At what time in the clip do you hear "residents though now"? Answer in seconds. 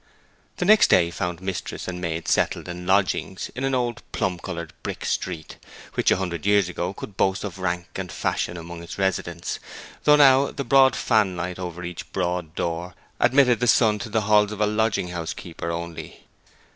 8.97-10.49